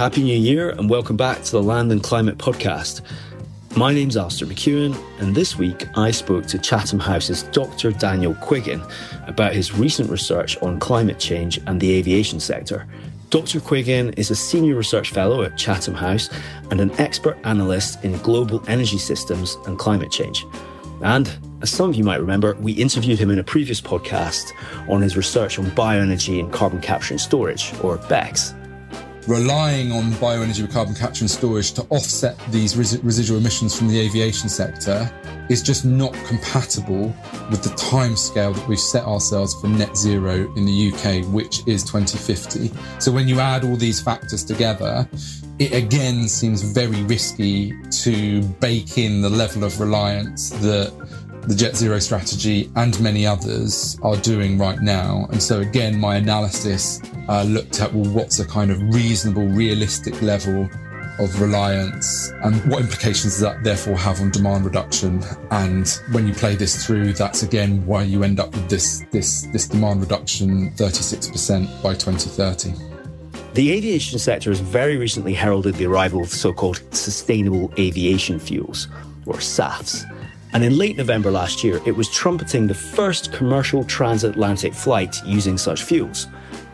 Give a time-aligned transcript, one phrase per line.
[0.00, 3.02] Happy New Year and welcome back to the Land and Climate Podcast.
[3.76, 7.92] My name's Alasdair McEwen, and this week I spoke to Chatham House's Dr.
[7.92, 8.80] Daniel Quiggin
[9.28, 12.86] about his recent research on climate change and the aviation sector.
[13.28, 13.60] Dr.
[13.60, 16.30] Quiggin is a senior research fellow at Chatham House
[16.70, 20.46] and an expert analyst in global energy systems and climate change.
[21.02, 21.30] And
[21.60, 24.52] as some of you might remember, we interviewed him in a previous podcast
[24.88, 28.59] on his research on bioenergy and carbon capture and storage, or BECCS
[29.26, 33.88] relying on bioenergy with carbon capture and storage to offset these res- residual emissions from
[33.88, 35.10] the aviation sector
[35.48, 37.12] is just not compatible
[37.50, 41.82] with the timescale that we've set ourselves for net zero in the UK, which is
[41.82, 42.70] 2050.
[43.00, 45.08] So when you add all these factors together,
[45.58, 50.92] it again seems very risky to bake in the level of reliance that
[51.42, 55.26] the Jet Zero strategy and many others are doing right now.
[55.30, 60.20] And so, again, my analysis uh, looked at well, what's a kind of reasonable, realistic
[60.22, 60.68] level
[61.20, 65.22] of reliance and what implications does that therefore have on demand reduction?
[65.50, 69.42] And when you play this through that's again why you end up with this this
[69.52, 72.72] this demand reduction 36% by 2030
[73.52, 78.88] the aviation sector has very recently heralded the arrival of so-called sustainable aviation fuels
[79.26, 80.04] or SAFs
[80.52, 85.56] and in late November last year, it was trumpeting the first commercial transatlantic flight using
[85.56, 86.26] such fuels.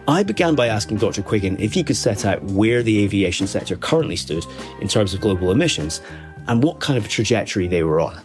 [0.09, 1.23] I began by asking Dr.
[1.23, 4.47] Quiggin if he could set out where the aviation sector currently stood
[4.81, 6.01] in terms of global emissions
[6.47, 8.21] and what kind of trajectory they were on.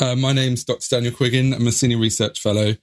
[0.00, 0.88] Uh, my name's Dr.
[0.90, 1.54] Daniel Quiggin.
[1.54, 2.74] I'm a senior research fellow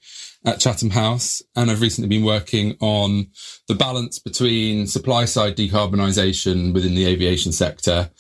[0.46, 3.28] at Chatham House, and I've recently been working on
[3.68, 8.12] the balance between supply side decarbonisation within the aviation sector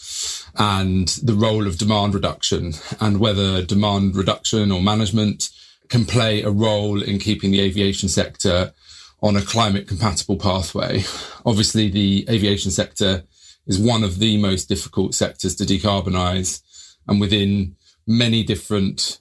[0.55, 5.49] and the role of demand reduction and whether demand reduction or management
[5.89, 8.73] can play a role in keeping the aviation sector
[9.21, 11.03] on a climate compatible pathway.
[11.45, 13.23] Obviously, the aviation sector
[13.67, 16.61] is one of the most difficult sectors to decarbonize
[17.07, 17.75] and within
[18.07, 19.19] many different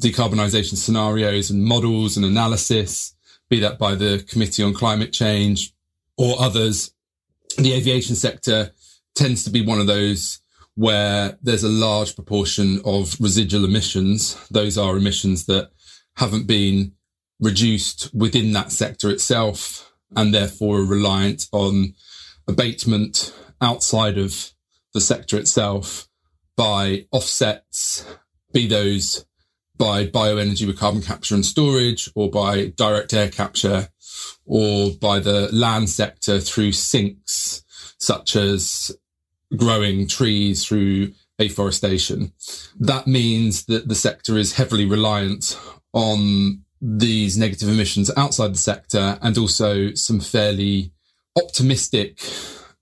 [0.00, 3.14] decarbonisation scenarios and models and analysis,
[3.48, 5.72] be that by the Committee on Climate Change
[6.16, 6.92] or others.
[7.58, 8.72] The aviation sector
[9.14, 10.40] tends to be one of those
[10.74, 14.36] where there's a large proportion of residual emissions.
[14.50, 15.70] Those are emissions that
[16.16, 16.92] haven't been
[17.40, 21.94] reduced within that sector itself and therefore are reliant on
[22.46, 24.52] abatement outside of
[24.92, 26.08] the sector itself
[26.56, 28.06] by offsets,
[28.52, 29.25] be those
[29.78, 33.88] by bioenergy with carbon capture and storage or by direct air capture
[34.44, 37.62] or by the land sector through sinks
[37.98, 38.90] such as
[39.56, 42.32] growing trees through afforestation.
[42.78, 45.58] That means that the sector is heavily reliant
[45.92, 50.92] on these negative emissions outside the sector and also some fairly
[51.36, 52.20] optimistic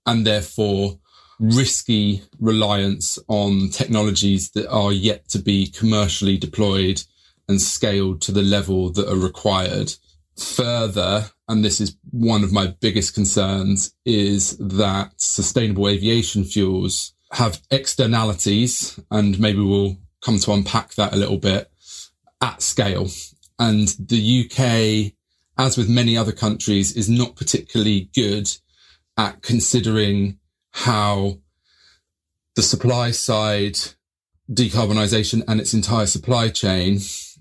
[0.05, 0.99] and therefore
[1.39, 7.01] risky reliance on technologies that are yet to be commercially deployed
[7.47, 9.93] and scaled to the level that are required.
[10.37, 17.61] Further, and this is one of my biggest concerns, is that sustainable aviation fuels have
[17.71, 21.71] externalities, and maybe we'll come to unpack that a little bit
[22.41, 23.07] at scale.
[23.59, 25.13] And the UK,
[25.57, 28.51] as with many other countries, is not particularly good
[29.17, 30.39] at considering
[30.75, 31.37] how
[32.55, 33.77] the supply side
[34.51, 36.99] decarbonisation and its entire supply chain,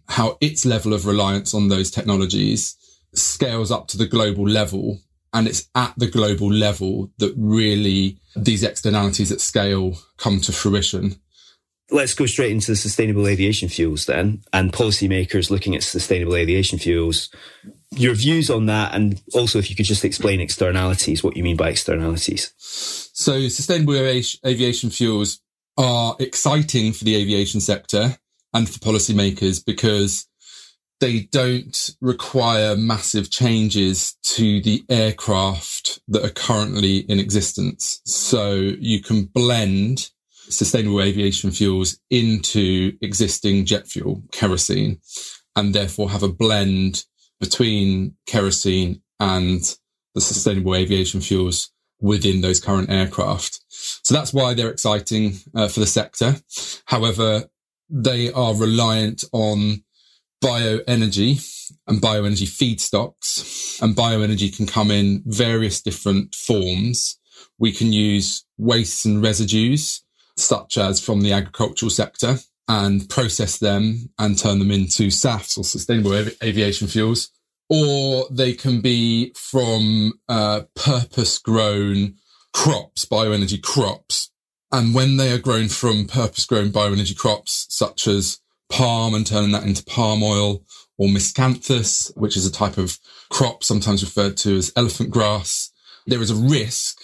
[0.09, 2.77] how its level of reliance on those technologies
[3.13, 5.01] scales up to the global level.
[5.33, 11.17] And it's at the global level that really these externalities at scale come to fruition.
[11.91, 16.79] Let's go straight into the sustainable aviation fuels then, and policymakers looking at sustainable aviation
[16.79, 17.31] fuels.
[17.91, 21.57] Your views on that, and also if you could just explain externalities, what you mean
[21.57, 23.04] by externalities.
[23.15, 25.41] So sustainable aviation fuels
[25.79, 28.17] are exciting for the aviation sector
[28.53, 30.27] and for policymakers because
[30.99, 38.01] they don't require massive changes to the aircraft that are currently in existence.
[38.05, 40.11] So you can blend
[40.49, 44.99] sustainable aviation fuels into existing jet fuel, kerosene,
[45.55, 47.05] and therefore have a blend
[47.39, 49.61] between kerosene and
[50.17, 51.71] the sustainable aviation fuels
[52.05, 53.61] within those current aircraft.
[53.71, 56.37] So that's why they're exciting uh, for the sector.
[56.85, 57.45] However,
[57.89, 59.83] they are reliant on
[60.43, 61.43] bioenergy
[61.87, 67.19] and bioenergy feedstocks and bioenergy can come in various different forms.
[67.59, 70.03] We can use wastes and residues
[70.37, 75.65] such as from the agricultural sector and process them and turn them into SAFs or
[75.65, 77.31] sustainable av- aviation fuels
[77.69, 82.17] or they can be from uh, purpose grown
[82.53, 84.31] crops, bioenergy crops.
[84.71, 89.53] And when they are grown from purpose grown bioenergy crops, such as palm and turning
[89.53, 90.65] that into palm oil
[90.99, 92.99] or miscanthus, which is a type of
[93.31, 95.71] crop sometimes referred to as elephant grass,
[96.07, 97.01] there is a risk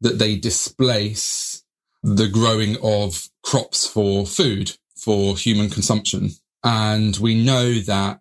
[0.00, 1.62] that they displace
[2.02, 6.30] the growing of crops for food for human consumption.
[6.62, 8.20] And we know that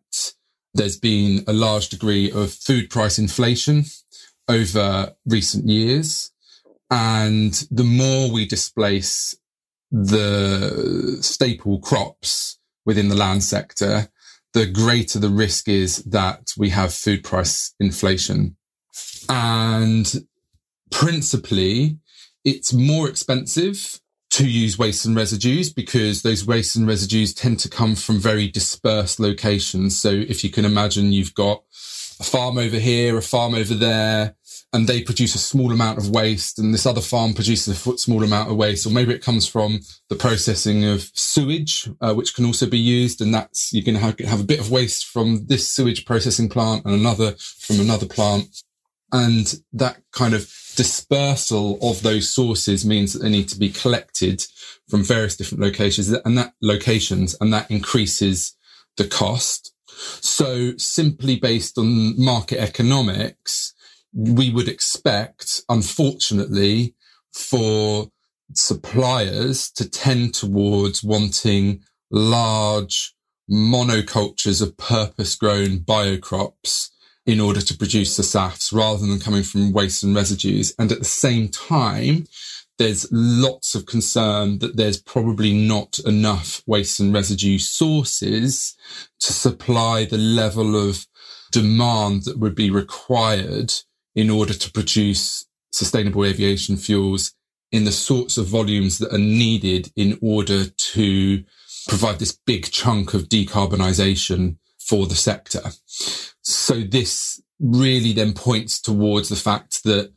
[0.74, 3.86] there's been a large degree of food price inflation
[4.48, 6.32] over recent years.
[6.90, 9.36] And the more we displace
[9.92, 14.10] the staple crops within the land sector,
[14.54, 18.56] the greater the risk is that we have food price inflation.
[19.30, 20.28] And
[20.92, 21.98] principally,
[22.44, 24.00] it's more expensive
[24.34, 28.48] to use waste and residues because those waste and residues tend to come from very
[28.48, 30.02] dispersed locations.
[30.02, 31.62] So if you can imagine, you've got
[32.20, 34.36] a farm over here, a farm over there,
[34.74, 38.24] and they produce a small amount of waste and this other farm produces a small
[38.24, 42.44] amount of waste, or maybe it comes from the processing of sewage, uh, which can
[42.44, 43.22] also be used.
[43.22, 46.86] And that's, you can have, have a bit of waste from this sewage processing plant
[46.86, 48.64] and another from another plant.
[49.12, 54.46] And that kind of dispersal of those sources means that they need to be collected
[54.90, 58.56] from various different locations and that locations and that increases
[58.98, 59.74] the cost.
[60.22, 63.74] So simply based on market economics,
[64.14, 66.96] we would expect, unfortunately,
[67.34, 68.12] for
[68.54, 71.82] suppliers to tend towards wanting
[72.12, 73.16] large
[73.50, 76.90] monocultures of purpose grown biocrops
[77.26, 80.74] in order to produce the SAFs rather than coming from waste and residues.
[80.78, 82.26] And at the same time,
[82.78, 88.76] there's lots of concern that there's probably not enough waste and residue sources
[89.20, 91.06] to supply the level of
[91.52, 93.72] demand that would be required
[94.16, 97.34] in order to produce sustainable aviation fuels
[97.72, 101.44] in the sorts of volumes that are needed in order to
[101.88, 105.62] provide this big chunk of decarbonisation for the sector.
[106.42, 110.14] So this really then points towards the fact that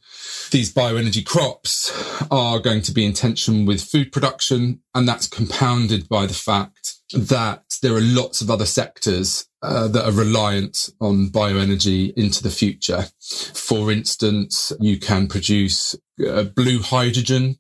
[0.51, 1.93] these bioenergy crops
[2.31, 4.81] are going to be in tension with food production.
[4.95, 10.07] And that's compounded by the fact that there are lots of other sectors uh, that
[10.07, 13.07] are reliant on bioenergy into the future.
[13.55, 15.95] For instance, you can produce
[16.27, 17.59] uh, blue hydrogen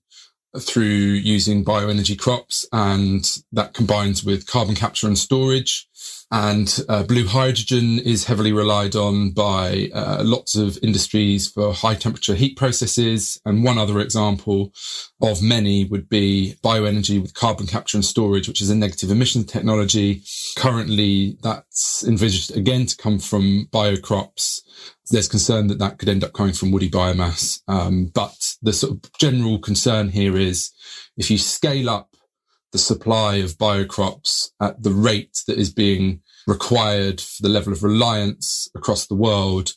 [0.61, 5.89] through using bioenergy crops and that combines with carbon capture and storage.
[6.33, 11.95] And uh, blue hydrogen is heavily relied on by uh, lots of industries for high
[11.95, 13.41] temperature heat processes.
[13.45, 14.73] And one other example
[15.23, 19.45] of many would be bioenergy with carbon capture and storage, which is a negative emission
[19.45, 20.23] technology.
[20.57, 24.63] Currently, that's envisaged again to come from biocrops.
[25.09, 27.61] There's concern that that could end up coming from woody biomass.
[27.69, 30.73] Um, but the sort of general concern here is
[31.17, 32.17] if you scale up
[32.73, 37.85] the supply of biocrops at the rate that is being required for the level of
[37.85, 39.73] reliance across the world,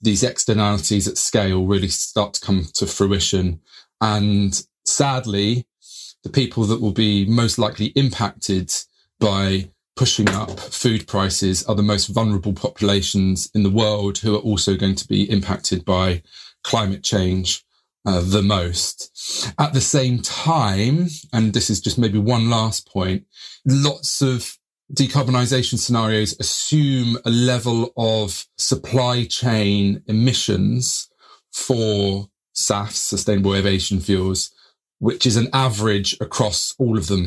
[0.00, 3.60] these externalities at scale really start to come to fruition.
[4.00, 5.66] And sadly,
[6.24, 8.72] the people that will be most likely impacted
[9.18, 14.38] by pushing up food prices are the most vulnerable populations in the world who are
[14.40, 16.22] also going to be impacted by
[16.64, 17.66] climate change
[18.06, 19.52] uh, the most.
[19.58, 23.24] At the same time, and this is just maybe one last point,
[23.66, 24.56] lots of
[24.92, 31.08] decarbonisation scenarios assume a level of supply chain emissions
[31.52, 34.50] for SAFs, sustainable aviation fuels,
[34.98, 37.26] which is an average across all of them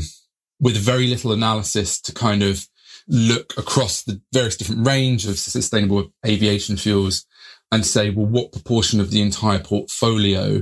[0.60, 2.68] with very little analysis to kind of
[3.08, 7.26] look across the various different range of sustainable aviation fuels
[7.74, 10.62] and say, well, what proportion of the entire portfolio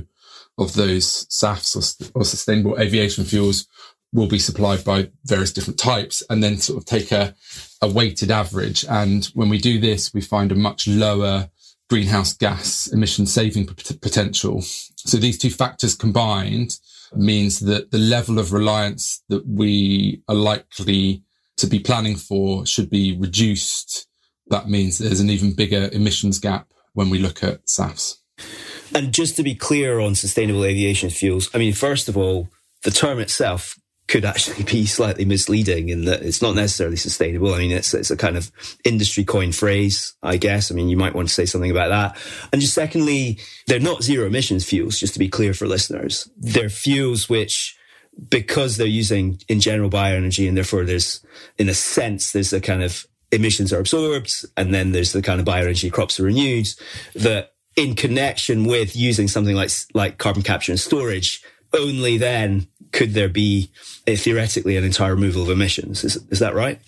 [0.56, 3.68] of those SAFs or, or sustainable aviation fuels
[4.14, 7.34] will be supplied by various different types and then sort of take a,
[7.82, 8.86] a weighted average.
[8.88, 11.50] And when we do this, we find a much lower
[11.90, 14.62] greenhouse gas emission saving p- potential.
[14.62, 16.78] So these two factors combined
[17.14, 21.24] means that the level of reliance that we are likely
[21.58, 24.08] to be planning for should be reduced.
[24.46, 28.18] That means there's an even bigger emissions gap when we look at SAFs.
[28.94, 32.48] And just to be clear on sustainable aviation fuels, I mean, first of all,
[32.84, 37.54] the term itself could actually be slightly misleading in that it's not necessarily sustainable.
[37.54, 38.50] I mean, it's, it's a kind of
[38.84, 40.70] industry coin phrase, I guess.
[40.70, 42.22] I mean, you might want to say something about that.
[42.52, 46.28] And just secondly, they're not zero emissions fuels, just to be clear for listeners.
[46.36, 47.76] They're fuels which,
[48.28, 51.24] because they're using in general bioenergy and therefore there's,
[51.56, 55.40] in a sense, there's a kind of emissions are absorbed and then there's the kind
[55.40, 56.68] of bioenergy crops are renewed
[57.14, 63.14] that in connection with using something like like carbon capture and storage, only then could
[63.14, 63.70] there be
[64.06, 66.04] theoretically an entire removal of emissions.
[66.04, 66.80] Is is that right?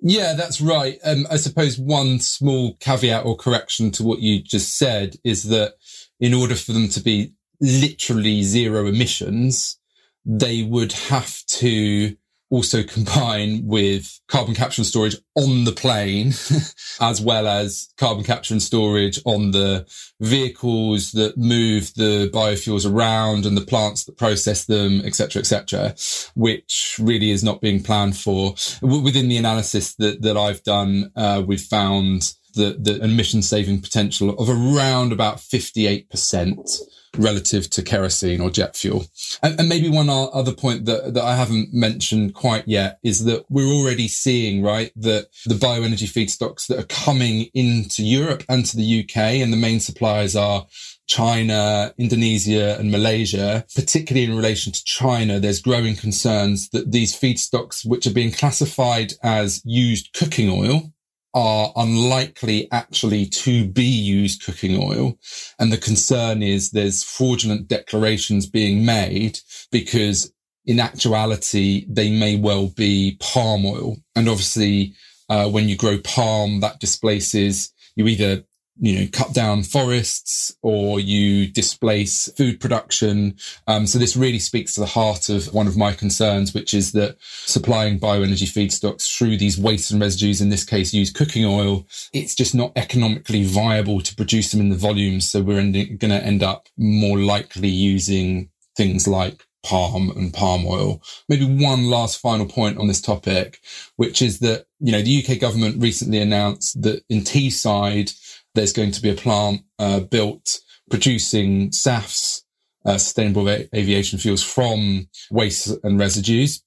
[0.00, 0.98] Yeah, that's right.
[1.04, 5.74] Um, I suppose one small caveat or correction to what you just said is that
[6.20, 9.78] in order for them to be literally zero emissions,
[10.24, 12.16] they would have to
[12.50, 16.28] also combine with carbon capture and storage on the plane,
[17.00, 19.86] as well as carbon capture and storage on the
[20.20, 25.94] vehicles that move the biofuels around and the plants that process them, etc., etc.,
[26.34, 28.54] which really is not being planned for.
[28.80, 34.30] Within the analysis that, that I've done, uh, we've found the, the emission saving potential
[34.30, 36.80] of around about 58%
[37.18, 39.06] relative to kerosene or jet fuel.
[39.42, 43.44] And, and, maybe one other point that, that I haven't mentioned quite yet is that
[43.48, 48.76] we're already seeing, right, that the bioenergy feedstocks that are coming into Europe and to
[48.76, 50.66] the UK and the main suppliers are
[51.06, 57.86] China, Indonesia and Malaysia, particularly in relation to China, there's growing concerns that these feedstocks,
[57.86, 60.92] which are being classified as used cooking oil,
[61.34, 65.18] are unlikely actually to be used cooking oil.
[65.58, 69.38] And the concern is there's fraudulent declarations being made
[69.70, 70.32] because
[70.64, 73.96] in actuality, they may well be palm oil.
[74.16, 74.94] And obviously,
[75.28, 78.42] uh, when you grow palm, that displaces you either
[78.78, 83.36] you know, cut down forests or you displace food production.
[83.66, 86.92] Um, so this really speaks to the heart of one of my concerns, which is
[86.92, 91.86] that supplying bioenergy feedstocks through these waste and residues, in this case, use cooking oil,
[92.12, 95.28] it's just not economically viable to produce them in the volumes.
[95.28, 101.02] So we're going to end up more likely using things like palm and palm oil.
[101.28, 103.60] Maybe one last final point on this topic,
[103.96, 108.14] which is that, you know, the UK government recently announced that in Teesside,
[108.56, 110.58] there's going to be a plant uh, built
[110.90, 112.42] producing SAFs,
[112.84, 116.62] uh, sustainable aviation fuels from waste and residues.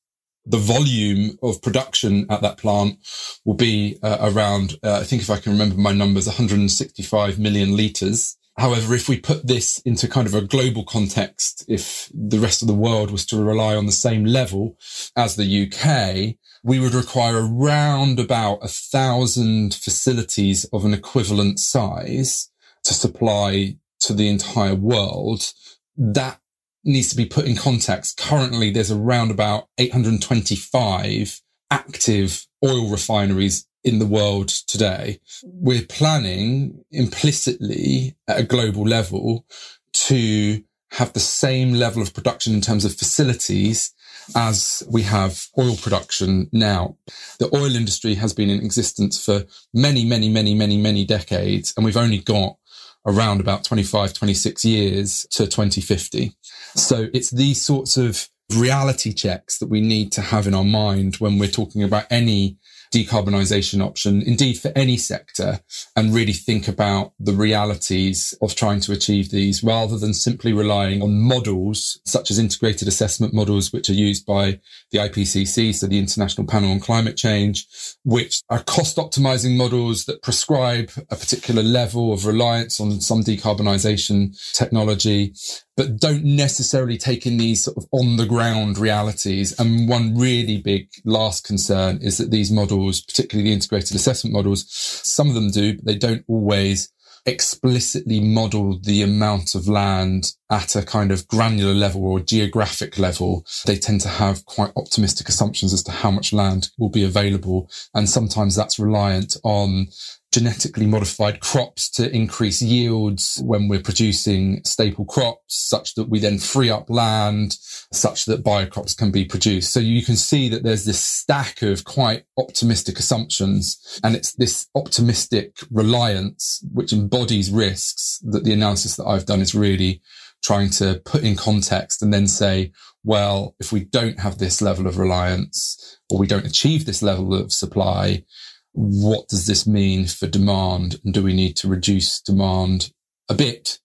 [0.46, 2.98] The volume of production at that plant
[3.46, 7.75] will be uh, around, uh, I think if I can remember my numbers, 165 million
[7.75, 8.38] litres.
[8.58, 12.67] However, if we put this into kind of a global context, if the rest of
[12.67, 14.77] the world was to rely on the same level
[15.15, 22.50] as the UK, we would require around about a thousand facilities of an equivalent size
[22.84, 25.54] to supply to the entire world.
[25.98, 26.39] That
[26.84, 28.18] needs to be put in context.
[28.18, 35.20] Currently, there's around about 825 active oil refineries in the world today.
[35.44, 39.46] We're planning implicitly at a global level
[39.94, 43.94] to have the same level of production in terms of facilities
[44.36, 46.98] as we have oil production now.
[47.39, 51.86] The oil industry has been in existence for many, many, many, many, many decades, and
[51.86, 52.57] we've only got
[53.05, 56.33] around about 25, 26 years to 2050.
[56.75, 61.15] So it's these sorts of reality checks that we need to have in our mind
[61.17, 62.57] when we're talking about any
[62.91, 65.60] decarbonisation option, indeed for any sector,
[65.96, 71.01] and really think about the realities of trying to achieve these rather than simply relying
[71.01, 74.60] on models such as integrated assessment models, which are used by
[74.91, 77.67] the IPCC, so the International Panel on Climate Change,
[78.03, 84.36] which are cost optimizing models that prescribe a particular level of reliance on some decarbonisation
[84.53, 85.34] technology
[85.79, 89.57] but don't necessarily take in these sort of on the ground realities.
[89.57, 94.65] And one really big last concern is that these models, particularly the integrated assessment models,
[94.69, 96.91] some of them do, but they don't always
[97.25, 103.45] explicitly model the amount of land at a kind of granular level or geographic level.
[103.65, 107.69] They tend to have quite optimistic assumptions as to how much land will be available.
[107.93, 109.88] And sometimes that's reliant on
[110.31, 116.38] genetically modified crops to increase yields when we're producing staple crops such that we then
[116.38, 117.53] free up land
[117.91, 119.74] such that biocrops can be produced.
[119.74, 124.67] So you can see that there's this stack of quite optimistic assumptions and it's this
[124.75, 130.01] optimistic reliance which embodies risks that the analysis that I've done is really
[130.43, 132.71] trying to put in context and then say,
[133.03, 137.33] well, if we don't have this level of reliance or we don't achieve this level
[137.33, 138.24] of supply,
[138.73, 140.99] what does this mean for demand?
[141.03, 142.91] And do we need to reduce demand
[143.29, 143.79] a bit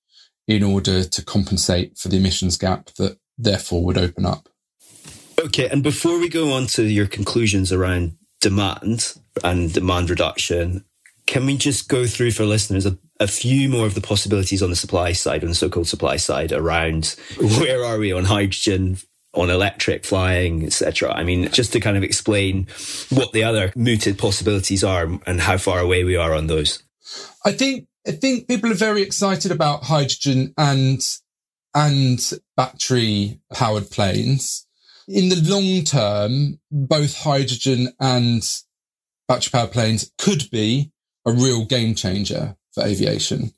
[0.47, 4.49] in order to compensate for the emissions gap that therefore would open up?
[5.41, 5.69] Okay.
[5.69, 10.85] And before we go on to your conclusions around demand and demand reduction,
[11.27, 14.71] can we just go through for listeners a, a few more of the possibilities on
[14.71, 18.99] the supply side, on the so-called supply side around where are we on hydrogen,
[19.35, 21.13] on electric flying, etc.
[21.13, 22.67] I mean, just to kind of explain
[23.11, 26.83] what the other mooted possibilities are and how far away we are on those.
[27.45, 31.03] I think I think people are very excited about hydrogen and
[31.75, 34.67] and battery powered planes.
[35.09, 38.43] In the long term, both hydrogen and
[39.29, 40.93] battery powered planes could be
[41.27, 43.53] a real game changer for aviation.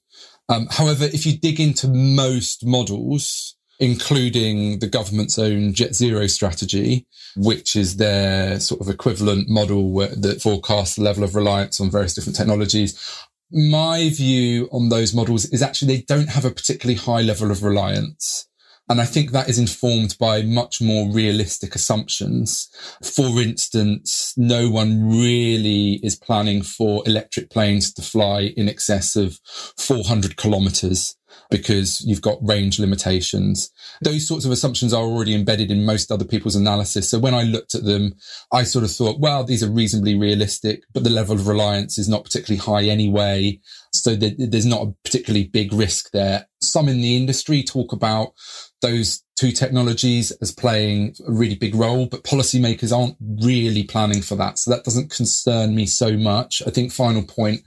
[0.48, 7.06] Um, however, if you dig into most models, including the government's own Jet Zero strategy,
[7.36, 12.14] which is their sort of equivalent model that forecasts the level of reliance on various
[12.14, 12.98] different technologies.
[13.50, 17.62] My view on those models is actually they don't have a particularly high level of
[17.62, 18.48] reliance.
[18.88, 22.68] And I think that is informed by much more realistic assumptions.
[23.02, 29.40] For instance, no one really is planning for electric planes to fly in excess of
[29.76, 31.16] 400 kilometers
[31.50, 33.70] because you've got range limitations.
[34.02, 37.08] Those sorts of assumptions are already embedded in most other people's analysis.
[37.10, 38.14] So when I looked at them,
[38.52, 42.08] I sort of thought, well, these are reasonably realistic, but the level of reliance is
[42.08, 43.60] not particularly high anyway.
[43.92, 46.46] So there's not a particularly big risk there.
[46.60, 48.32] Some in the industry talk about
[48.82, 54.34] those two technologies as playing a really big role, but policymakers aren't really planning for
[54.36, 54.58] that.
[54.58, 56.62] So that doesn't concern me so much.
[56.66, 57.60] I think final point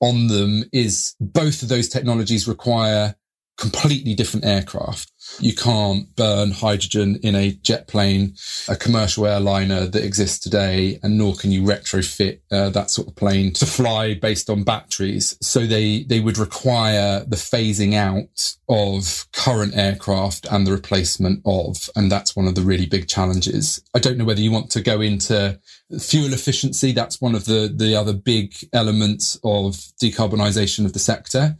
[0.00, 3.16] on them is both of those technologies require
[3.56, 5.12] completely different aircraft.
[5.40, 8.34] You can't burn hydrogen in a jet plane,
[8.68, 13.16] a commercial airliner that exists today, and nor can you retrofit uh, that sort of
[13.16, 15.36] plane to fly based on batteries.
[15.40, 21.88] So they, they would require the phasing out of current aircraft and the replacement of.
[21.96, 23.82] And that's one of the really big challenges.
[23.94, 25.58] I don't know whether you want to go into
[26.00, 26.92] fuel efficiency.
[26.92, 31.56] That's one of the, the other big elements of decarbonisation of the sector.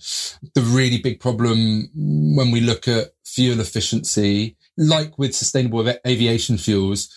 [0.54, 7.08] The really big problem when we look at fuel efficiency, like with sustainable aviation fuels,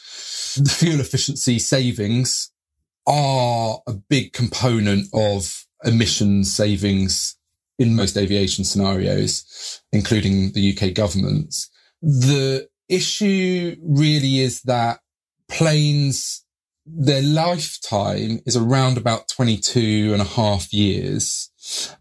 [0.57, 2.51] the fuel efficiency savings
[3.07, 7.37] are a big component of emissions savings
[7.79, 11.69] in most aviation scenarios, including the UK government's.
[12.01, 14.99] The issue really is that
[15.49, 16.45] planes,
[16.85, 21.49] their lifetime is around about 22 and a half years.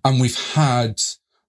[0.05, 1.01] And we've had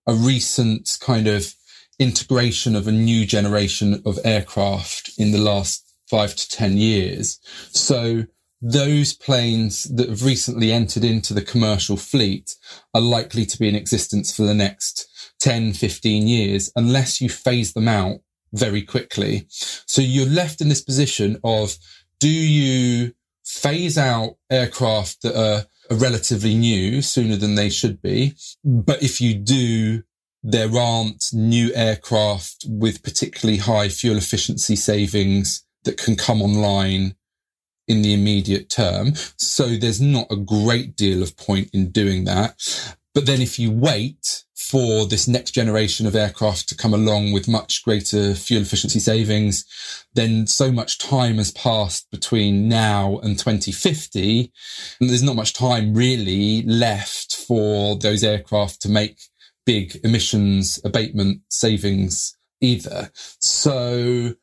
[0.07, 1.53] a recent kind of
[2.01, 7.39] integration of a new generation of aircraft in the last five to 10 years.
[7.71, 8.25] So
[8.59, 12.55] those planes that have recently entered into the commercial fleet
[12.95, 15.07] are likely to be in existence for the next
[15.41, 18.17] 10, 15 years, unless you phase them out
[18.51, 19.45] very quickly.
[19.49, 21.75] So you're left in this position of,
[22.19, 23.13] do you
[23.45, 28.33] phase out aircraft that are, are relatively new sooner than they should be?
[28.63, 30.03] But if you do,
[30.43, 37.15] there aren't new aircraft with particularly high fuel efficiency savings that can come online
[37.87, 39.13] in the immediate term.
[39.37, 42.55] So there's not a great deal of point in doing that.
[43.13, 47.47] But then if you wait for this next generation of aircraft to come along with
[47.47, 49.65] much greater fuel efficiency savings,
[50.13, 54.51] then so much time has passed between now and 2050.
[55.01, 59.19] And there's not much time really left for those aircraft to make
[59.65, 63.11] big emissions abatement savings either.
[63.39, 64.33] So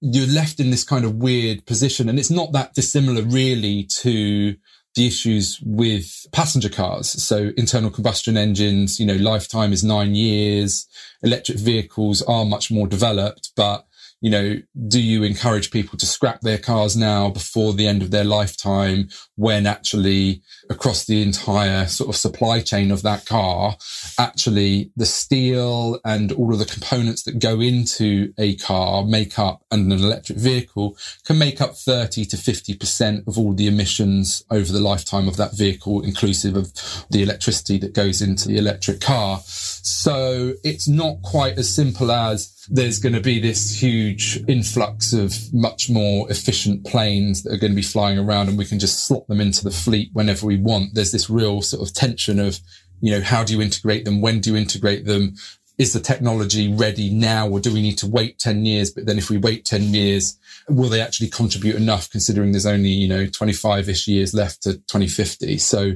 [0.00, 2.08] you're left in this kind of weird position.
[2.08, 4.56] And it's not that dissimilar really to
[4.96, 7.10] the issues with passenger cars.
[7.22, 10.86] So internal combustion engines, you know, lifetime is nine years.
[11.22, 13.86] Electric vehicles are much more developed, but
[14.20, 14.56] you know,
[14.88, 19.08] do you encourage people to scrap their cars now before the end of their lifetime
[19.36, 23.76] when actually across the entire sort of supply chain of that car,
[24.18, 29.64] actually the steel and all of the components that go into a car make up
[29.70, 34.72] and an electric vehicle can make up 30 to 50% of all the emissions over
[34.72, 36.72] the lifetime of that vehicle, inclusive of
[37.10, 39.40] the electricity that goes into the electric car.
[39.44, 45.34] So it's not quite as simple as there's going to be this huge influx of
[45.52, 49.06] much more efficient planes that are going to be flying around and we can just
[49.06, 50.94] slot them into the fleet whenever we want.
[50.94, 52.60] There's this real sort of tension of,
[53.00, 54.20] you know, how do you integrate them?
[54.20, 55.34] When do you integrate them?
[55.78, 58.90] Is the technology ready now or do we need to wait 10 years?
[58.90, 62.90] But then if we wait 10 years, will they actually contribute enough considering there's only,
[62.90, 65.56] you know, 25 ish years left to 2050?
[65.58, 65.92] So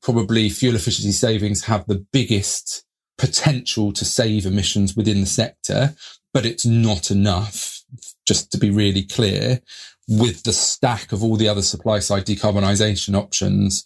[0.00, 2.84] probably fuel efficiency savings have the biggest
[3.18, 5.94] potential to save emissions within the sector,
[6.32, 7.82] but it's not enough,
[8.26, 9.60] just to be really clear,
[10.08, 13.84] with the stack of all the other supply side decarbonisation options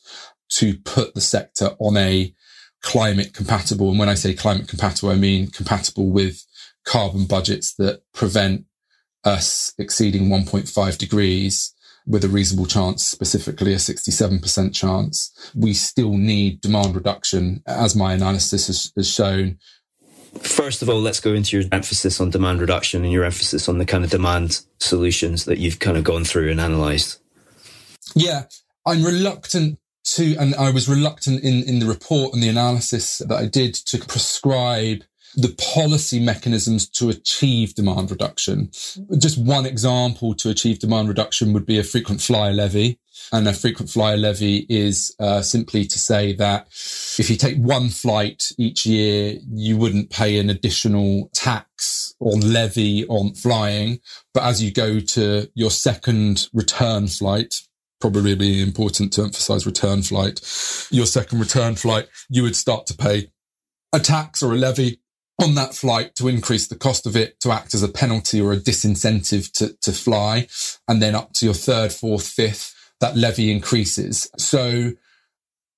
[0.48, 2.32] to put the sector on a
[2.82, 3.90] climate compatible.
[3.90, 6.44] And when I say climate compatible, I mean compatible with
[6.84, 8.64] carbon budgets that prevent
[9.24, 11.74] us exceeding 1.5 degrees
[12.06, 15.52] with a reasonable chance, specifically a 67% chance.
[15.54, 19.58] We still need demand reduction, as my analysis has, has shown.
[20.40, 23.78] First of all, let's go into your emphasis on demand reduction and your emphasis on
[23.78, 27.20] the kind of demand solutions that you've kind of gone through and analysed.
[28.14, 28.44] Yeah,
[28.86, 29.78] I'm reluctant
[30.14, 33.74] to, and I was reluctant in, in the report and the analysis that I did
[33.74, 38.70] to prescribe the policy mechanisms to achieve demand reduction.
[39.18, 42.98] Just one example to achieve demand reduction would be a frequent flyer levy.
[43.32, 46.66] And a frequent flyer levy is uh, simply to say that
[47.18, 53.06] if you take one flight each year, you wouldn't pay an additional tax or levy
[53.06, 54.00] on flying.
[54.34, 57.54] But as you go to your second return flight,
[58.00, 60.40] probably be important to emphasize return flight,
[60.90, 63.30] your second return flight, you would start to pay
[63.92, 65.01] a tax or a levy
[65.40, 68.52] on that flight to increase the cost of it to act as a penalty or
[68.52, 70.46] a disincentive to, to fly.
[70.88, 74.30] And then up to your third, fourth, fifth, that levy increases.
[74.38, 74.92] So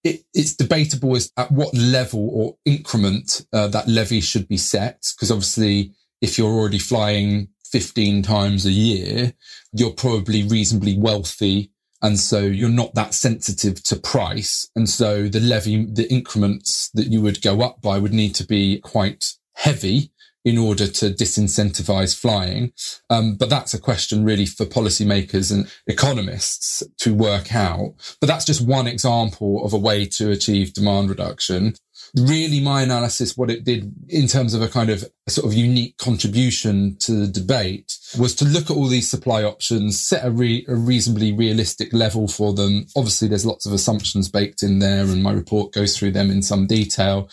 [0.03, 5.07] it, it's debatable as at what level or increment uh, that levy should be set.
[5.17, 9.33] Because obviously, if you're already flying 15 times a year,
[9.73, 11.71] you're probably reasonably wealthy
[12.05, 14.69] and so you're not that sensitive to price.
[14.77, 18.47] And so the levy, the increments that you would go up by would need to
[18.47, 20.11] be quite heavy
[20.45, 22.73] in order to disincentivize flying.
[23.09, 27.95] Um, but that's a question really for policymakers and economists to work out.
[28.21, 31.75] But that's just one example of a way to achieve demand reduction
[32.17, 35.97] really my analysis, what it did in terms of a kind of sort of unique
[35.99, 40.65] contribution to the debate was to look at all these supply options, set a, re-
[40.69, 42.87] a reasonably realistic level for them.
[42.97, 46.43] Obviously, there's lots of assumptions baked in there and my report goes through them in
[46.43, 47.29] some detail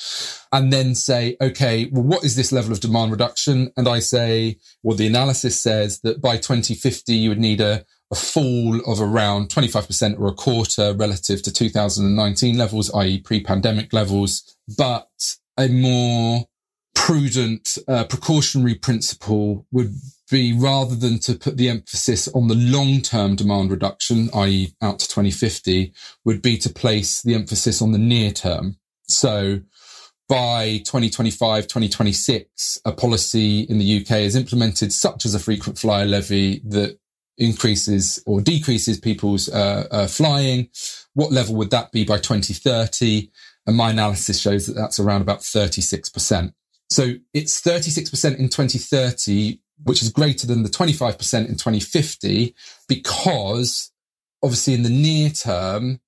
[0.52, 3.72] and then say, okay, well, what is this level of demand reduction?
[3.78, 8.16] And I say, well, the analysis says that by 2050, you would need a a
[8.16, 13.20] fall of around 25% or a quarter relative to 2019 levels, i.e.
[13.20, 15.08] pre-pandemic levels, but
[15.58, 16.46] a more
[16.94, 19.94] prudent uh, precautionary principle would
[20.30, 24.74] be rather than to put the emphasis on the long-term demand reduction, i.e.
[24.82, 25.94] out to 2050,
[26.26, 28.78] would be to place the emphasis on the near term.
[29.08, 29.62] So
[30.28, 36.06] by 2025, 2026, a policy in the UK is implemented such as a frequent flyer
[36.06, 36.98] levy that
[37.38, 40.70] increases or decreases people's uh, uh, flying.
[41.14, 43.30] What level would that be by 2030?
[43.68, 46.54] And my analysis shows that that's around about 36%.
[46.90, 52.56] So it's 36% in 2030, which is greater than the 25% in 2050,
[52.88, 53.92] because
[54.44, 56.00] obviously in the near term,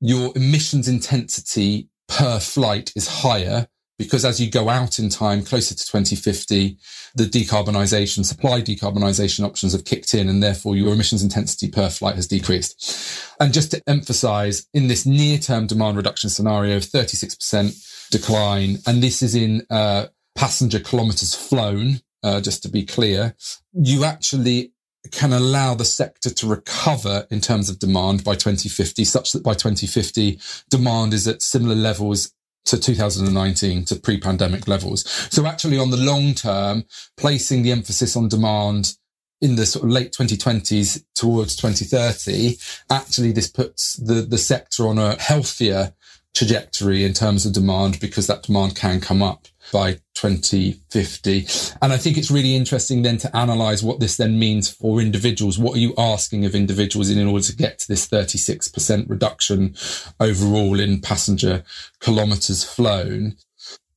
[0.00, 5.74] your emissions intensity per flight is higher because as you go out in time closer
[5.74, 6.76] to 2050,
[7.14, 12.16] the decarbonisation, supply decarbonisation options have kicked in and therefore your emissions intensity per flight
[12.16, 13.34] has decreased.
[13.40, 19.02] And just to emphasize in this near term demand reduction scenario of 36% decline, and
[19.02, 23.34] this is in uh, passenger kilometres flown, uh, just to be clear,
[23.72, 24.72] you actually
[25.12, 29.52] can allow the sector to recover in terms of demand by 2050, such that by
[29.52, 32.32] 2050, demand is at similar levels
[32.66, 35.08] to 2019 to pre-pandemic levels.
[35.30, 36.84] So actually on the long term,
[37.16, 38.94] placing the emphasis on demand
[39.40, 42.56] in the sort of late 2020s towards 2030,
[42.90, 45.92] actually this puts the, the sector on a healthier
[46.34, 51.46] trajectory in terms of demand because that demand can come up by 2050.
[51.82, 55.58] And I think it's really interesting then to analyze what this then means for individuals.
[55.58, 59.74] What are you asking of individuals in order to get to this 36% reduction
[60.20, 61.64] overall in passenger
[62.00, 63.36] kilometers flown?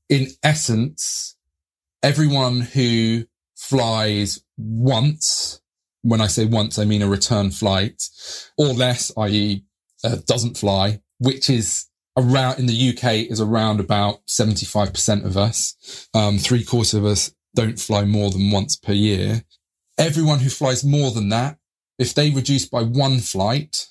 [0.09, 1.35] In essence,
[2.01, 3.25] everyone who
[3.55, 5.61] flies once,
[6.01, 8.03] when I say once, I mean a return flight
[8.57, 9.63] or less, i.e.
[10.03, 11.86] Uh, doesn't fly, which is
[12.17, 16.09] around in the UK is around about 75% of us.
[16.13, 19.43] Um, three quarters of us don't fly more than once per year.
[19.97, 21.57] Everyone who flies more than that,
[21.99, 23.87] if they reduce by one flight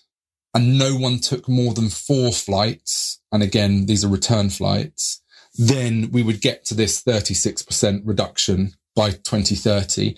[0.55, 5.23] and no one took more than four flights, and again, these are return flights,
[5.55, 10.17] then we would get to this 36% reduction by 2030.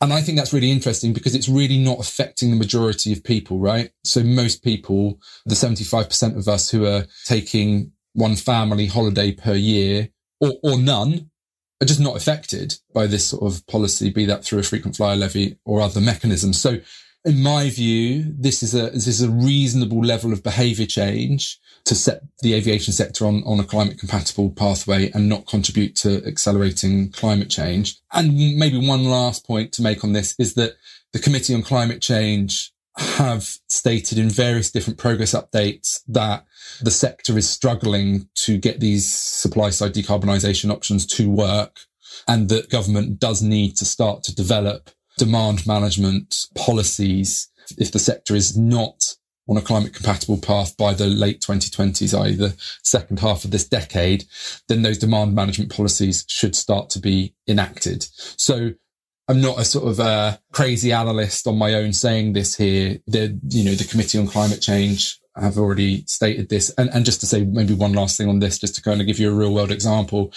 [0.00, 3.58] And I think that's really interesting because it's really not affecting the majority of people,
[3.58, 3.90] right?
[4.04, 10.10] So most people, the 75% of us who are taking one family holiday per year
[10.40, 11.30] or, or none
[11.80, 15.16] are just not affected by this sort of policy, be that through a frequent flyer
[15.16, 16.60] levy or other mechanisms.
[16.60, 16.78] So
[17.26, 21.94] in my view, this is a, this is a reasonable level of behavior change to
[21.96, 27.10] set the aviation sector on, on a climate compatible pathway and not contribute to accelerating
[27.10, 27.98] climate change.
[28.12, 30.76] And maybe one last point to make on this is that
[31.12, 36.46] the Committee on Climate Change have stated in various different progress updates that
[36.80, 41.80] the sector is struggling to get these supply side decarbonisation options to work
[42.28, 47.48] and that government does need to start to develop demand management policies
[47.78, 49.16] if the sector is not
[49.48, 52.34] on a climate compatible path by the late 2020s, i.e.
[52.34, 54.24] the second half of this decade,
[54.68, 58.06] then those demand management policies should start to be enacted.
[58.36, 58.72] So
[59.28, 62.98] I'm not a sort of a crazy analyst on my own saying this here.
[63.06, 66.72] The, you know, the Committee on Climate Change have already stated this.
[66.78, 69.06] And, and just to say maybe one last thing on this, just to kind of
[69.06, 70.32] give you a real world example.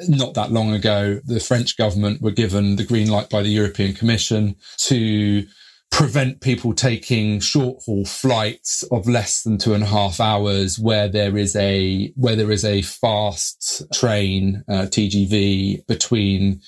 [0.00, 3.94] Not that long ago, the French government were given the green light by the European
[3.94, 5.46] Commission to
[5.90, 11.06] prevent people taking short haul flights of less than two and a half hours where
[11.06, 16.60] there is a where there is a fast train uh, TGV between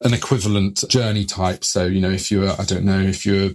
[0.00, 1.64] an equivalent journey type.
[1.64, 3.50] So, you know, if you're, I don't know, if you're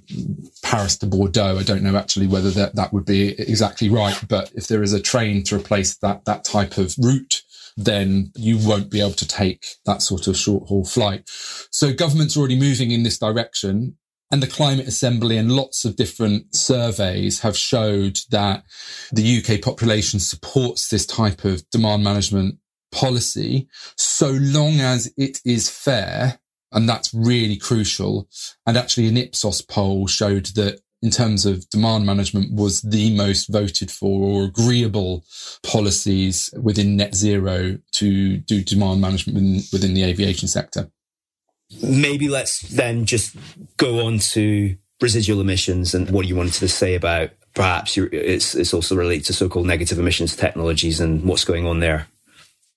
[0.63, 4.19] Paris to Bordeaux, I don't know actually whether that, that would be exactly right.
[4.28, 7.43] But if there is a train to replace that, that type of route,
[7.79, 11.23] then you won't be able to take that sort of short haul flight.
[11.71, 13.97] So government's are already moving in this direction.
[14.31, 18.63] And the Climate Assembly and lots of different surveys have showed that
[19.11, 22.59] the UK population supports this type of demand management
[22.91, 26.39] policy so long as it is fair.
[26.71, 28.27] And that's really crucial.
[28.67, 33.47] And actually an Ipsos poll showed that in terms of demand management was the most
[33.47, 35.23] voted for or agreeable
[35.63, 40.89] policies within net zero to do demand management within, within the aviation sector.
[41.81, 43.35] Maybe let's then just
[43.77, 48.73] go on to residual emissions and what you wanted to say about perhaps it's, it's
[48.73, 52.07] also related to so-called negative emissions technologies and what's going on there.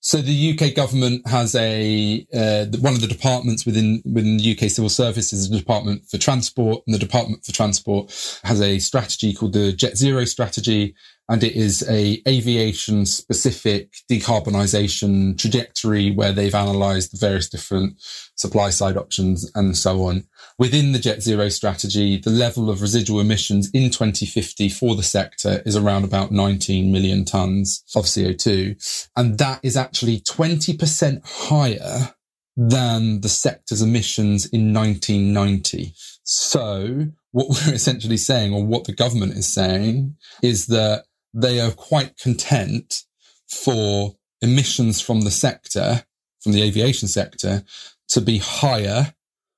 [0.05, 4.69] So the UK government has a uh, one of the departments within within the UK
[4.69, 8.11] Civil Service is the Department for Transport, and the Department for Transport
[8.43, 10.93] has a strategy called the Jet Zero Strategy,
[11.29, 17.95] and it is a aviation specific decarbonisation trajectory where they've analysed the various different
[18.35, 20.25] supply side options and so on.
[20.59, 25.63] Within the Jet Zero strategy, the level of residual emissions in 2050 for the sector
[25.65, 29.07] is around about 19 million tonnes of CO2.
[29.15, 32.13] And that is actually 20% higher
[32.55, 35.93] than the sector's emissions in 1990.
[36.23, 41.71] So what we're essentially saying, or what the government is saying, is that they are
[41.71, 43.03] quite content
[43.47, 46.03] for emissions from the sector,
[46.41, 47.63] from the aviation sector,
[48.09, 49.13] to be higher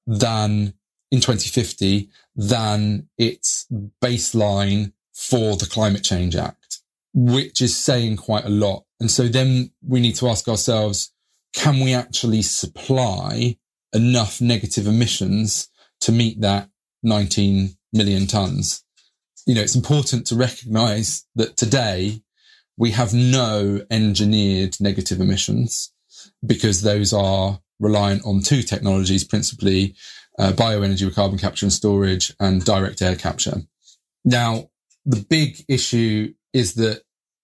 [0.08, 0.74] than
[1.12, 3.66] in 2050 than its
[4.04, 6.82] baseline for the Climate Change Act,
[7.14, 8.84] which is saying quite a lot.
[9.00, 11.12] And so then we need to ask ourselves,
[11.54, 13.58] can we actually supply
[13.94, 15.70] enough negative emissions
[16.02, 16.70] to meet that
[17.04, 18.85] 19 million tons?
[19.46, 22.22] You know, it's important to recognize that today
[22.78, 25.94] we have no engineered negative emissions
[26.46, 29.96] because those are reliant on two technologies, principally
[30.40, 33.62] uh, bioenergy with carbon capture and storage and direct air capture.
[34.24, 34.70] Now,
[35.06, 37.04] the big issue is that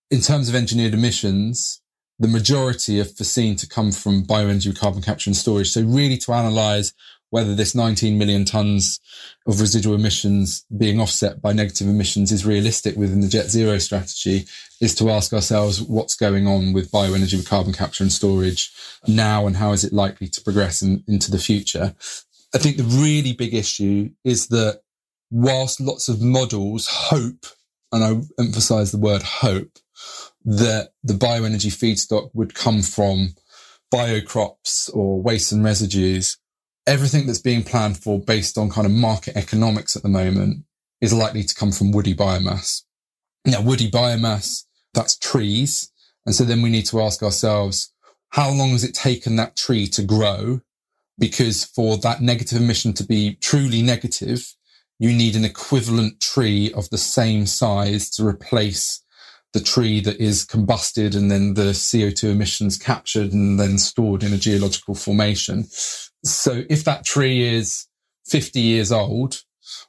[0.09, 1.81] in terms of engineered emissions,
[2.19, 5.69] the majority are foreseen to come from bioenergy with carbon capture and storage.
[5.71, 6.93] So really to analyze
[7.31, 8.99] whether this 19 million tons
[9.47, 14.45] of residual emissions being offset by negative emissions is realistic within the Jet Zero strategy
[14.79, 18.71] is to ask ourselves what's going on with bioenergy with carbon capture and storage
[19.07, 21.95] now and how is it likely to progress in, into the future.
[22.53, 24.81] I think the really big issue is that
[25.31, 27.45] whilst lots of models hope,
[27.93, 29.79] and I emphasize the word hope,
[30.43, 33.35] that the bioenergy feedstock would come from
[33.93, 36.37] biocrops or waste and residues,
[36.91, 40.65] everything that's being planned for based on kind of market economics at the moment
[40.99, 42.83] is likely to come from woody biomass.
[43.45, 45.89] Now, woody biomass, that's trees.
[46.25, 47.93] And so then we need to ask ourselves,
[48.31, 50.59] how long has it taken that tree to grow?
[51.17, 54.53] Because for that negative emission to be truly negative,
[54.99, 59.01] you need an equivalent tree of the same size to replace
[59.53, 64.33] the tree that is combusted and then the CO2 emissions captured and then stored in
[64.33, 65.65] a geological formation.
[66.23, 67.87] So if that tree is
[68.25, 69.41] 50 years old,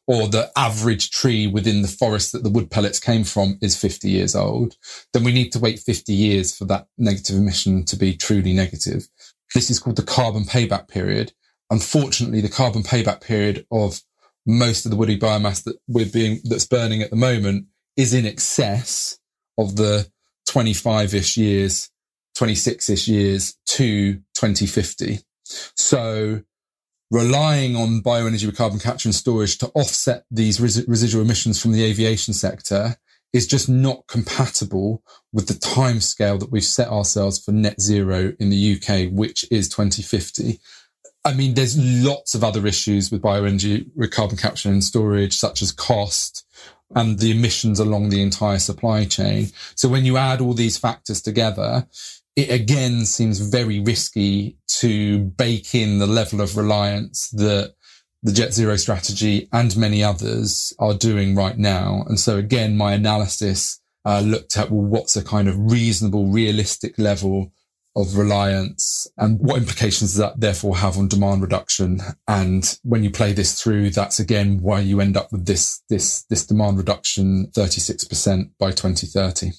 [0.06, 4.08] or the average tree within the forest that the wood pellets came from is 50
[4.08, 4.76] years old,
[5.12, 9.08] then we need to wait 50 years for that negative emission to be truly negative.
[9.54, 11.32] This is called the carbon payback period.
[11.70, 14.00] Unfortunately, the carbon payback period of
[14.46, 18.26] most of the woody biomass that we're being, that's burning at the moment is in
[18.26, 19.18] excess
[19.58, 20.08] of the
[20.46, 21.90] 25 ish years,
[22.36, 25.20] 26 ish years to 2050.
[25.44, 26.42] So
[27.10, 31.72] relying on bioenergy with carbon capture and storage to offset these res- residual emissions from
[31.72, 32.96] the aviation sector
[33.32, 38.34] is just not compatible with the time scale that we've set ourselves for net zero
[38.38, 40.60] in the UK, which is 2050.
[41.24, 45.62] I mean, there's lots of other issues with bioenergy with carbon capture and storage, such
[45.62, 46.44] as cost
[46.94, 49.48] and the emissions along the entire supply chain.
[49.74, 51.86] So when you add all these factors together,
[52.36, 57.74] it again seems very risky to bake in the level of reliance that
[58.22, 62.04] the Jet Zero strategy and many others are doing right now.
[62.08, 66.98] And so again, my analysis uh, looked at, well, what's a kind of reasonable, realistic
[66.98, 67.52] level
[67.94, 72.00] of reliance and what implications that therefore have on demand reduction.
[72.26, 76.22] And when you play this through, that's again why you end up with this, this,
[76.24, 79.50] this demand reduction 36% by 2030.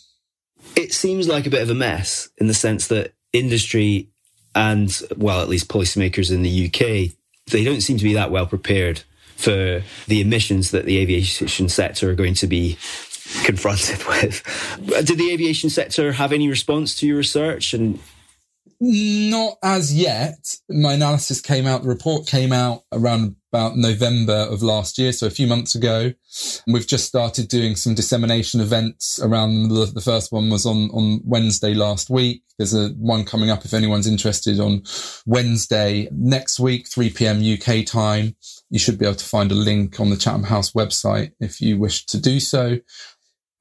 [0.75, 4.09] It seems like a bit of a mess in the sense that industry
[4.55, 7.15] and, well, at least policymakers in the UK,
[7.51, 9.03] they don't seem to be that well prepared
[9.35, 12.77] for the emissions that the aviation sector are going to be
[13.43, 14.43] confronted with.
[15.05, 17.73] Did the aviation sector have any response to your research?
[17.73, 17.99] And
[18.83, 20.57] not as yet.
[20.69, 25.25] My analysis came out, the report came out around about November of last year, so
[25.25, 26.11] a few months ago.
[26.67, 31.21] We've just started doing some dissemination events around the, the first one was on, on
[31.23, 32.43] Wednesday last week.
[32.57, 34.83] There's a one coming up if anyone's interested on
[35.25, 37.41] Wednesday next week, 3 p.m.
[37.41, 38.35] UK time.
[38.69, 41.77] You should be able to find a link on the Chatham House website if you
[41.77, 42.79] wish to do so.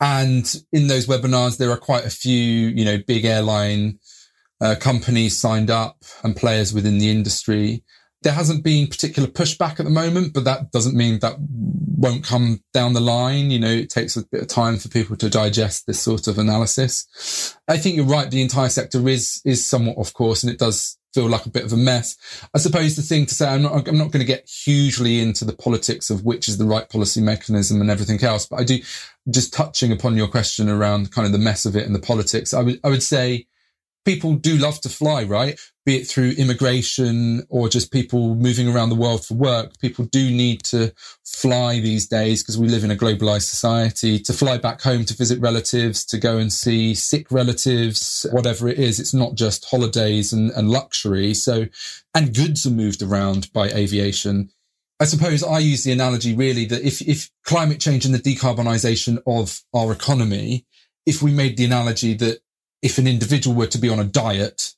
[0.01, 4.01] And in those webinars, there are quite a few, you know, big airline
[4.63, 7.83] uh, companies signed up and players within the industry.
[8.23, 12.63] There hasn't been particular pushback at the moment, but that doesn't mean that won't come
[12.73, 13.51] down the line.
[13.51, 16.39] You know, it takes a bit of time for people to digest this sort of
[16.39, 17.57] analysis.
[17.67, 18.31] I think you're right.
[18.31, 21.65] The entire sector is, is somewhat of course, and it does feel like a bit
[21.65, 22.17] of a mess.
[22.55, 25.45] I suppose the thing to say, I'm not, I'm not going to get hugely into
[25.45, 28.79] the politics of which is the right policy mechanism and everything else, but I do
[29.31, 32.55] just touching upon your question around kind of the mess of it and the politics.
[32.55, 33.47] I would, I would say
[34.05, 35.59] people do love to fly, right?
[35.85, 39.79] Be it through immigration or just people moving around the world for work.
[39.81, 40.93] People do need to
[41.25, 45.15] fly these days because we live in a globalized society to fly back home to
[45.15, 49.01] visit relatives, to go and see sick relatives, whatever it is.
[49.01, 51.35] It's not just holidays and, and luxury.
[51.35, 51.67] So,
[52.15, 54.51] and goods are moved around by aviation.
[55.01, 59.21] I suppose I use the analogy really that if, if climate change and the decarbonisation
[59.27, 60.65] of our economy,
[61.07, 62.39] if we made the analogy that
[62.83, 64.75] if an individual were to be on a diet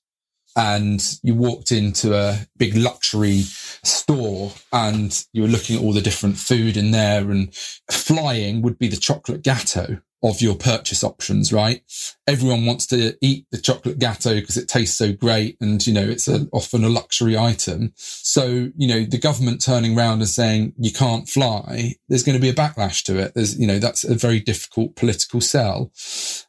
[0.56, 6.00] and you walked into a big luxury store and you were looking at all the
[6.00, 7.52] different food in there and
[7.90, 11.82] flying would be the chocolate gatto of your purchase options, right?
[12.26, 15.58] Everyone wants to eat the chocolate gatto because it tastes so great.
[15.60, 17.92] And, you know, it's a, often a luxury item.
[17.96, 22.42] So, you know, the government turning around and saying you can't fly, there's going to
[22.42, 23.34] be a backlash to it.
[23.34, 25.92] There's, you know, that's a very difficult political sell.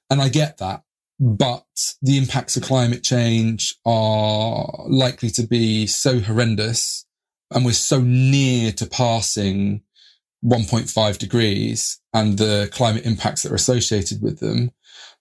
[0.10, 0.84] And I get that
[1.19, 1.65] but
[2.01, 7.06] the impacts of climate change are likely to be so horrendous
[7.51, 9.82] and we're so near to passing
[10.43, 14.71] 1.5 degrees and the climate impacts that are associated with them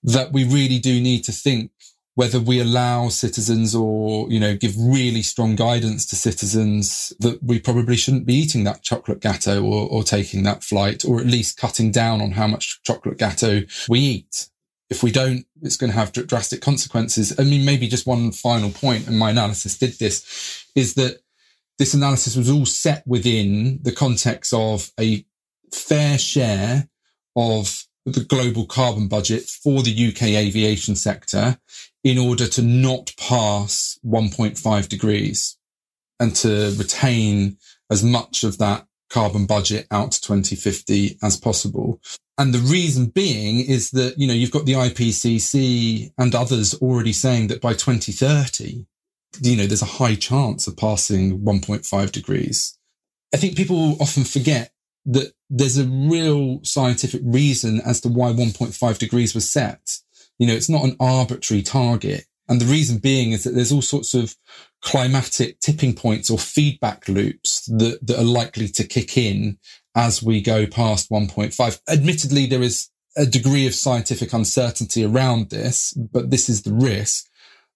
[0.03, 1.71] that we really do need to think
[2.17, 7.59] whether we allow citizens or, you know, give really strong guidance to citizens that we
[7.59, 11.59] probably shouldn't be eating that chocolate gatto or, or taking that flight, or at least
[11.59, 14.49] cutting down on how much chocolate gatto we eat
[14.91, 17.39] if we don't, it's going to have drastic consequences.
[17.39, 21.21] I mean, maybe just one final point, and my analysis did this, is that
[21.79, 25.25] this analysis was all set within the context of a
[25.73, 26.89] fair share
[27.35, 31.59] of the global carbon budget for the UK aviation sector
[32.05, 35.57] in order to not pass 1.5 degrees
[36.21, 37.57] and to retain
[37.91, 42.01] as much of that carbon budget out to 2050 as possible.
[42.37, 47.13] And the reason being is that, you know, you've got the IPCC and others already
[47.13, 48.87] saying that by 2030,
[49.41, 52.79] you know, there's a high chance of passing 1.5 degrees.
[53.33, 54.73] I think people often forget
[55.07, 59.99] that there's a real scientific reason as to why 1.5 degrees was set.
[60.39, 62.25] You know, it's not an arbitrary target.
[62.49, 64.37] And the reason being is that there's all sorts of
[64.85, 69.59] climatic tipping points or feedback loops that, that are likely to kick in
[69.97, 71.81] as we go past 1.5.
[71.89, 77.27] Admittedly, there is a degree of scientific uncertainty around this, but this is the risk.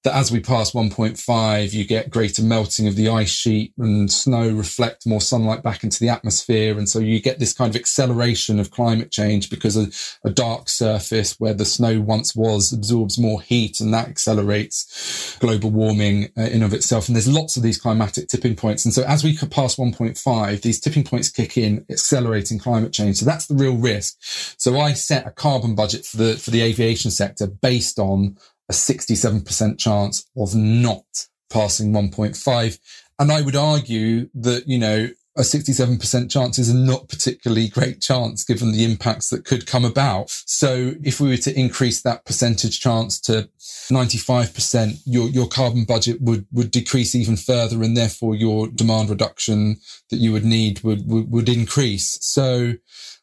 [0.04, 4.48] That as we pass 1.5, you get greater melting of the ice sheet and snow
[4.48, 6.78] reflect more sunlight back into the atmosphere.
[6.78, 9.88] And so you get this kind of acceleration of climate change because a,
[10.24, 15.70] a dark surface where the snow once was absorbs more heat and that accelerates global
[15.70, 17.08] warming uh, in of itself.
[17.08, 18.84] And there's lots of these climatic tipping points.
[18.84, 23.16] And so as we pass 1.5, these tipping points kick in, accelerating climate change.
[23.16, 24.16] So that's the real risk.
[24.58, 28.36] So I set a carbon budget for the, for the aviation sector based on
[28.68, 31.04] a 67% chance of not
[31.50, 32.78] passing 1.5.
[33.18, 35.08] And I would argue that, you know,
[35.38, 39.84] a 67% chance is a not particularly great chance given the impacts that could come
[39.84, 40.30] about.
[40.30, 46.20] So if we were to increase that percentage chance to 95%, your, your carbon budget
[46.20, 49.76] would, would decrease even further and therefore your demand reduction
[50.10, 52.18] that you would need would, would, would increase.
[52.20, 52.74] So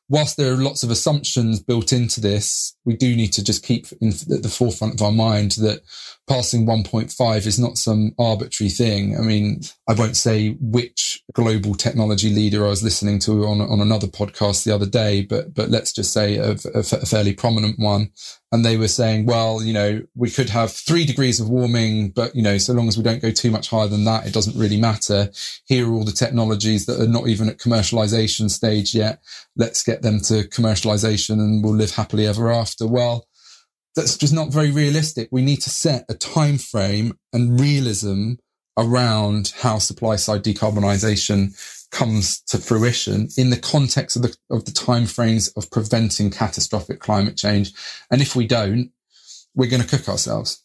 [0.09, 3.87] whilst there are lots of assumptions built into this, we do need to just keep
[4.01, 5.81] in the forefront of our mind that
[6.28, 9.17] passing 1.5 is not some arbitrary thing.
[9.17, 13.80] I mean, I won't say which global technology leader I was listening to on, on
[13.80, 17.78] another podcast the other day, but, but let's just say a, a, a fairly prominent
[17.78, 18.11] one.
[18.51, 22.36] And they were saying, well, you know, we could have three degrees of warming, but,
[22.36, 24.57] you know, so long as we don't go too much higher than that, it doesn't
[24.57, 25.30] really matter.
[25.65, 29.21] Here are all the technologies that are not even at commercialization stage yet.
[29.55, 32.88] Let's get them to commercialization and we'll live happily ever after.
[32.88, 33.28] Well,
[33.95, 35.29] that's just not very realistic.
[35.31, 38.33] We need to set a time frame and realism
[38.77, 41.55] around how supply side decarbonisation
[41.91, 47.37] comes to fruition in the context of the of the timeframes of preventing catastrophic climate
[47.37, 47.71] change.
[48.11, 48.91] And if we don't,
[49.55, 50.61] we're going to cook ourselves.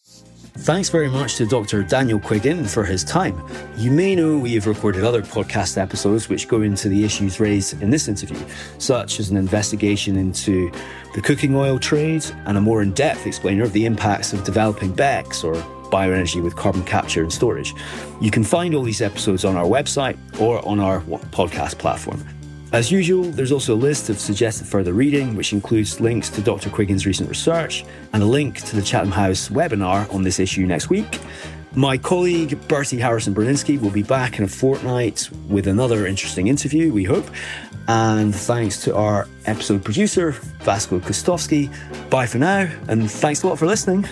[0.53, 1.81] Thanks very much to Dr.
[1.81, 3.41] Daniel Quiggin for his time.
[3.77, 7.81] You may know we have recorded other podcast episodes which go into the issues raised
[7.81, 8.37] in this interview,
[8.77, 10.69] such as an investigation into
[11.15, 14.93] the cooking oil trade and a more in depth explainer of the impacts of developing
[14.93, 15.55] BECCS or
[15.89, 17.73] bioenergy with carbon capture and storage.
[18.19, 22.23] You can find all these episodes on our website or on our podcast platform.
[22.73, 26.69] As usual, there's also a list of suggested further reading, which includes links to Dr.
[26.69, 30.89] Quiggin's recent research and a link to the Chatham House webinar on this issue next
[30.89, 31.19] week.
[31.75, 36.93] My colleague Bertie Harrison Broninski will be back in a fortnight with another interesting interview,
[36.93, 37.25] we hope.
[37.89, 41.69] And thanks to our episode producer, Vasco Kostovsky.
[42.09, 44.07] Bye for now, and thanks a lot for listening.